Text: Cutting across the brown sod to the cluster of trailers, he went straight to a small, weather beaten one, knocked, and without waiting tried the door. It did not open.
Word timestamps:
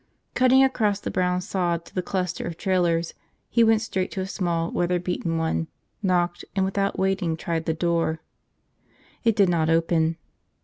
Cutting 0.33 0.63
across 0.63 0.99
the 0.99 1.11
brown 1.11 1.41
sod 1.41 1.85
to 1.85 1.93
the 1.93 2.01
cluster 2.01 2.47
of 2.47 2.57
trailers, 2.57 3.13
he 3.51 3.63
went 3.63 3.81
straight 3.83 4.09
to 4.13 4.21
a 4.21 4.25
small, 4.25 4.71
weather 4.71 4.97
beaten 4.99 5.37
one, 5.37 5.67
knocked, 6.01 6.43
and 6.55 6.65
without 6.65 6.97
waiting 6.97 7.37
tried 7.37 7.65
the 7.67 7.73
door. 7.75 8.19
It 9.23 9.35
did 9.35 9.47
not 9.49 9.69
open. 9.69 10.17